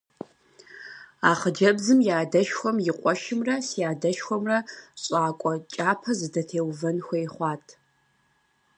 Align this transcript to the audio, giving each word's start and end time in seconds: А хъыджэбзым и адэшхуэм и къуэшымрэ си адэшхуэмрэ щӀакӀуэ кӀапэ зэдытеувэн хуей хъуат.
А 1.29 1.31
хъыджэбзым 1.39 1.99
и 2.09 2.11
адэшхуэм 2.21 2.77
и 2.89 2.91
къуэшымрэ 2.99 3.55
си 3.67 3.79
адэшхуэмрэ 3.91 4.57
щӀакӀуэ 5.01 5.53
кӀапэ 5.73 6.11
зэдытеувэн 6.17 6.97
хуей 7.05 7.27
хъуат. 7.33 7.65